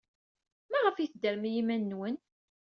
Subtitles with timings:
[0.71, 2.17] Maɣef ay teddrem i yiman-nwen?